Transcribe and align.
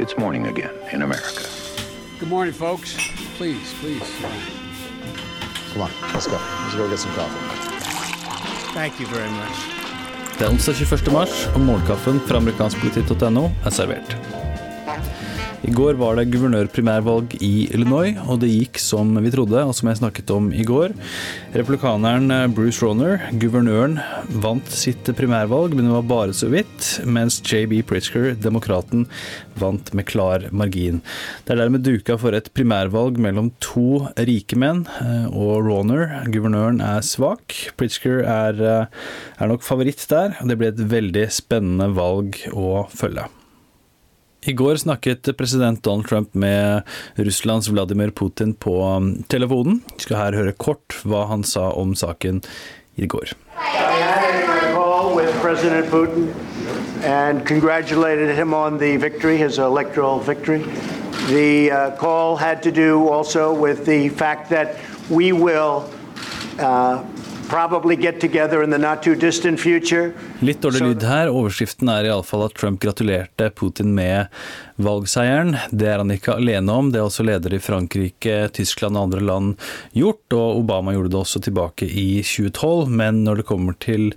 It's 0.00 0.16
morning 0.16 0.46
again 0.46 0.70
in 0.92 1.02
America. 1.02 1.44
Good 2.18 2.30
morning, 2.30 2.54
folks. 2.54 2.96
Please, 3.36 3.74
please. 3.80 4.00
Come 5.72 5.82
on, 5.82 5.90
let's 6.14 6.26
go. 6.26 6.38
Let's 6.62 6.74
go 6.74 6.88
get 6.88 6.98
some 6.98 7.12
coffee. 7.12 7.36
Thank 8.72 8.98
you 8.98 9.06
very 9.06 9.30
much. 9.30 9.56
Det 10.38 10.44
er 10.46 10.50
onsdag 10.50 10.74
21. 10.74 11.12
mars, 11.12 11.46
og 11.54 11.60
morgenkaffen 11.60 12.20
fra 12.20 12.36
amerikanskpolitikk.no 12.36 13.50
er 13.64 13.70
servert. 13.70 14.16
I 15.60 15.72
går 15.76 15.98
var 16.00 16.16
det 16.16 16.30
guvernørprimærvalg 16.32 17.34
i 17.44 17.66
Illinois, 17.68 18.16
og 18.32 18.38
det 18.40 18.48
gikk 18.48 18.78
som 18.80 19.12
vi 19.20 19.32
trodde, 19.32 19.60
og 19.60 19.74
som 19.76 19.90
jeg 19.90 19.98
snakket 19.98 20.30
om 20.32 20.46
i 20.56 20.64
går. 20.64 20.94
Republikaneren 21.52 22.32
Bruce 22.56 22.80
Roner, 22.80 23.26
guvernøren, 23.42 23.98
vant 24.40 24.70
sitt 24.72 25.10
primærvalg, 25.18 25.74
men 25.76 25.90
det 25.90 25.96
var 25.98 26.06
bare 26.08 26.36
så 26.36 26.48
vidt, 26.52 26.86
mens 27.04 27.42
JB 27.44 27.82
Pritzker, 27.90 28.30
demokraten, 28.40 29.04
vant 29.60 29.92
med 29.92 30.08
klar 30.08 30.46
margin. 30.48 31.02
Det 31.44 31.52
er 31.52 31.60
dermed 31.60 31.84
duka 31.84 32.16
for 32.20 32.36
et 32.36 32.48
primærvalg 32.56 33.20
mellom 33.20 33.50
to 33.60 34.06
rike 34.16 34.56
menn, 34.56 34.86
eh, 35.04 35.26
og 35.28 35.66
Roner, 35.68 36.22
guvernøren, 36.32 36.80
er 36.80 37.04
svak. 37.04 37.52
Pritzker 37.76 38.24
er, 38.24 38.64
eh, 38.64 38.86
er 39.38 39.52
nok 39.52 39.66
favoritt 39.66 40.06
der, 40.08 40.38
og 40.40 40.48
det 40.48 40.56
blir 40.56 40.72
et 40.72 40.88
veldig 40.88 41.28
spennende 41.30 41.92
valg 41.92 42.40
å 42.54 42.88
følge. 42.88 43.28
I 44.42 44.52
går 44.52 44.76
snakket 44.76 45.36
president 45.36 45.82
Donald 45.82 46.08
Trump 46.08 46.34
med 46.34 46.82
Russlands 47.14 47.68
Vladimir 47.68 48.10
Putin 48.10 48.54
på 48.54 48.72
um, 48.84 49.22
telefonen. 49.28 49.82
Vi 49.96 50.06
skal 50.06 50.16
her 50.16 50.36
høre 50.38 50.52
kort 50.56 50.96
hva 51.04 51.26
han 51.28 51.44
sa 51.44 51.70
om 51.76 51.94
saken 51.94 52.40
i 52.96 53.06
går. 53.06 53.36
President 55.40 55.86
Putin 55.90 56.34
and 57.02 57.46
congratulated 57.46 58.36
him 58.36 58.52
on 58.52 58.78
the 58.78 58.96
victory, 58.96 59.36
his 59.36 59.58
electoral 59.58 60.20
victory. 60.20 60.62
The 61.28 61.70
uh, 61.70 61.96
call 61.96 62.36
had 62.36 62.62
to 62.62 62.70
do 62.70 63.08
also 63.08 63.54
with 63.54 63.86
the 63.86 64.10
fact 64.10 64.50
that 64.50 64.76
we 65.08 65.32
will 65.32 65.88
uh, 66.58 67.02
probably 67.50 67.96
get 67.96 68.20
together 68.20 68.62
in 68.62 68.70
the 68.70 68.78
not 68.78 69.02
too 69.02 69.14
distant 69.14 69.60
future. 69.60 70.12
Litt 70.40 70.62
dårlig 70.62 70.84
lyd 70.86 71.02
her. 71.02 71.30
Overskriften 71.34 71.90
er 71.90 72.06
iallfall 72.06 72.46
at 72.46 72.54
Trump 72.54 72.78
gratulerte 72.82 73.50
Putin 73.58 73.90
med 73.96 74.30
valgseieren. 74.80 75.56
Det 75.74 75.88
er 75.90 75.98
han 76.00 76.12
ikke 76.14 76.36
alene 76.38 76.72
om. 76.72 76.92
Det 76.92 77.00
er 77.00 77.08
også 77.08 77.26
ledere 77.26 77.58
i 77.58 77.62
Frankrike, 77.62 78.36
Tyskland 78.56 78.96
og 78.96 79.08
andre 79.08 79.24
land 79.24 79.66
gjort. 79.96 80.22
Og 80.36 80.60
Obama 80.62 80.94
gjorde 80.94 81.12
det 81.12 81.20
også 81.20 81.42
tilbake 81.44 81.88
i 81.90 82.22
2012. 82.22 82.94
Men 83.02 83.24
når 83.26 83.42
det 83.42 83.48
kommer 83.50 83.76
til 83.82 84.12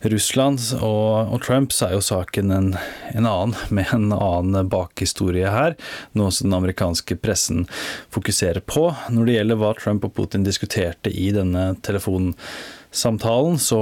Russland 0.00 0.62
og, 0.80 1.34
og 1.34 1.44
Trump, 1.44 1.76
så 1.76 1.90
er 1.90 1.98
jo 1.98 2.04
saken 2.04 2.56
en, 2.56 2.72
en, 3.12 3.28
annen, 3.28 3.56
med 3.76 3.92
en 3.96 4.08
annen 4.16 4.72
bakhistorie 4.72 5.52
her. 5.52 5.76
Noe 6.16 6.32
som 6.32 6.48
den 6.48 6.58
amerikanske 6.62 7.20
pressen 7.20 7.66
fokuserer 8.08 8.64
på. 8.64 8.88
Når 9.12 9.28
det 9.28 9.38
gjelder 9.38 9.60
hva 9.60 9.76
Trump 9.78 10.08
og 10.08 10.16
Putin 10.16 10.48
diskuterte 10.48 11.12
i 11.12 11.28
denne 11.36 11.74
telefonen 11.84 12.32
samtalen 12.90 13.58
så 13.58 13.80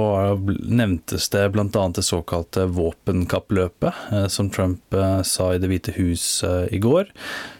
nevntes 0.63 1.29
det 1.29 1.49
bl.a. 1.49 1.89
det 1.95 2.03
såkalte 2.03 2.65
våpenkappløpet, 2.65 3.93
eh, 4.11 4.27
som 4.27 4.49
Trump 4.49 4.93
eh, 4.93 5.21
sa 5.21 5.53
i 5.53 5.59
Det 5.61 5.69
hvite 5.71 5.95
hus 5.97 6.43
eh, 6.43 6.67
i 6.71 6.79
går. 6.79 7.09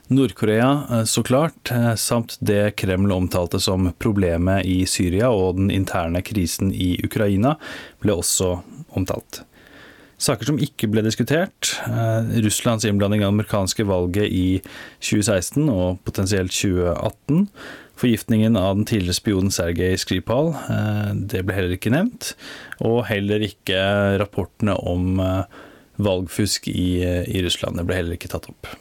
Nord-Korea, 0.09 1.05
så 1.05 1.21
klart, 1.21 1.69
samt 2.01 2.39
det 2.41 2.71
Kreml 2.81 3.11
omtalte 3.13 3.59
som 3.61 3.91
problemet 4.01 4.65
i 4.65 4.79
Syria 4.89 5.29
og 5.29 5.59
den 5.59 5.69
interne 5.69 6.23
krisen 6.25 6.71
i 6.73 6.95
Ukraina, 7.05 7.53
ble 8.01 8.15
også 8.17 8.55
omtalt. 8.97 9.43
Saker 10.17 10.49
som 10.49 10.57
ikke 10.57 10.89
ble 10.89 11.03
diskutert, 11.05 11.75
Russlands 12.41 12.87
innblanding 12.89 13.21
i 13.21 13.27
det 13.27 13.29
amerikanske 13.35 13.85
valget 13.85 14.33
i 14.33 14.47
2016 14.97 15.69
og 15.69 16.01
potensielt 16.09 16.57
2018, 16.57 17.45
Forgiftningen 17.99 18.55
av 18.55 18.77
den 18.77 18.85
tidligere 18.87 19.17
spionen 19.17 19.51
Sergej 19.51 19.97
Skripal, 19.99 20.53
eh, 20.71 21.09
det 21.13 21.41
ble 21.43 21.55
heller 21.57 21.75
ikke 21.75 21.91
nevnt. 21.91 22.31
Og 22.79 23.01
heller 23.09 23.43
ikke 23.43 23.79
rapportene 24.21 24.77
om 24.87 25.19
eh, 25.19 25.57
valgfusk 25.99 26.69
i, 26.71 27.03
eh, 27.03 27.25
i 27.27 27.43
Russland. 27.43 27.75
Det 27.75 27.83
ble 27.89 27.97
heller 27.99 28.15
ikke 28.15 28.31
tatt 28.31 28.47
opp. 28.47 28.71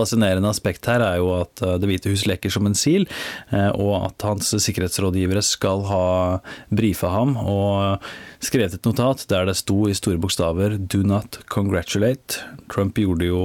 Fascinerende 0.00 0.50
aspekt 0.50 0.88
her 0.88 1.04
er 1.04 1.20
jo 1.20 1.30
at 1.36 1.60
Det 1.60 1.88
hvite 1.88 2.12
hus 2.12 2.24
leker 2.28 2.52
som 2.52 2.66
en 2.68 2.76
sil, 2.78 3.04
og 3.52 3.92
at 4.06 4.24
hans 4.24 4.52
sikkerhetsrådgivere 4.64 5.42
skal 5.44 5.84
ha 5.88 6.04
brifa 6.72 7.10
ham 7.12 7.34
og 7.40 8.06
skrevet 8.40 8.78
et 8.78 8.86
notat 8.88 9.26
der 9.30 9.48
det 9.48 9.56
sto 9.60 9.84
i 9.88 9.96
store 9.96 10.20
bokstaver 10.20 10.78
'Do 10.78 11.02
not 11.04 11.40
congratulate'. 11.52 12.40
Trump 12.72 12.96
gjorde 12.96 13.28
jo 13.28 13.42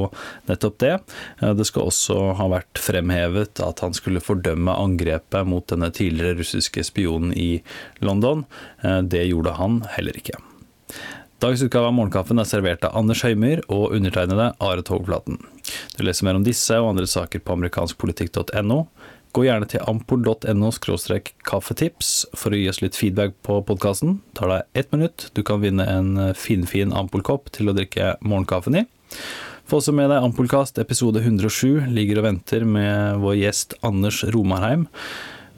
nettopp 0.47 0.77
det. 0.79 0.95
Det 1.41 1.67
skal 1.67 1.89
også 1.89 2.35
ha 2.39 2.47
vært 2.51 2.79
fremhevet 2.79 3.59
at 3.63 3.83
han 3.83 3.95
skulle 3.97 4.23
fordømme 4.23 4.71
angrepet 4.71 5.47
mot 5.47 5.67
denne 5.67 5.91
tidligere 5.91 6.39
russiske 6.39 6.83
spionen 6.87 7.33
i 7.33 7.61
London. 8.05 8.45
Det 8.83 9.27
gjorde 9.27 9.57
han 9.59 9.81
heller 9.97 10.17
ikke. 10.17 10.39
Dagens 11.43 11.63
utgave 11.65 11.89
av 11.89 11.95
Morgenkaffen 11.97 12.39
er 12.39 12.47
servert 12.47 12.85
av 12.87 12.93
Anders 12.95 13.25
Høymyr 13.25 13.59
og 13.67 13.91
undertegnede 13.97 14.53
Are 14.63 14.83
Togflaten. 14.87 15.41
Du 15.97 16.03
leser 16.07 16.27
mer 16.27 16.37
om 16.39 16.45
disse 16.45 16.77
og 16.79 16.93
andre 16.93 17.09
saker 17.11 17.43
på 17.43 17.57
amerikanskpolitikk.no. 17.57 18.77
Gå 19.35 19.43
gjerne 19.43 19.67
til 19.67 19.83
ampol.no 19.83 20.69
kaffetips 21.43 22.13
for 22.39 22.55
å 22.55 22.61
gi 22.61 22.69
oss 22.71 22.79
litt 22.79 22.95
feedback 22.95 23.35
på 23.43 23.59
podkasten. 23.67 24.21
Tar 24.39 24.53
deg 24.53 24.79
ett 24.79 24.95
minutt. 24.95 25.27
Du 25.35 25.43
kan 25.43 25.59
vinne 25.59 25.83
en 25.83 26.31
finfin 26.39 26.95
Ampol-kopp 26.95 27.51
til 27.51 27.67
å 27.67 27.75
drikke 27.75 28.15
morgenkaffen 28.23 28.79
i. 28.79 28.85
Få 29.67 29.81
også 29.81 29.91
med 29.97 30.07
deg 30.13 30.23
Ampolkast 30.23 30.79
episode 30.79 31.19
107 31.19 31.91
ligger 31.91 32.21
og 32.21 32.29
venter 32.29 32.63
med 32.63 33.19
vår 33.19 33.39
gjest 33.41 33.75
Anders 33.83 34.23
Romarheim. 34.31 34.87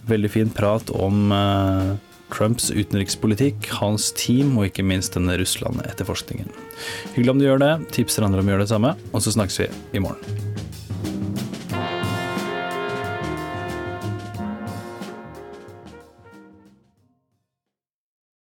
Veldig 0.10 0.34
fin 0.34 0.50
prat 0.58 0.90
om 0.96 1.30
eh, 1.36 1.90
Trumps 2.34 2.70
utenrikspolitikk, 2.74 3.70
hans 3.80 4.12
team 4.18 4.58
og 4.60 4.70
ikke 4.70 4.86
minst 4.86 5.16
denne 5.18 5.38
Russland-etterforskningen. 5.40 6.52
Hyggelig 7.16 7.34
om 7.34 7.42
du 7.42 7.48
gjør 7.48 7.64
det. 7.64 7.74
Tipser 7.96 8.28
andre 8.28 8.44
om 8.44 8.52
å 8.52 8.56
gjøre 8.56 8.68
det 8.68 8.74
samme, 8.76 8.94
og 9.12 9.24
så 9.24 9.36
snakkes 9.36 9.64
vi 9.64 9.72
i 9.98 10.04
morgen. 10.04 10.47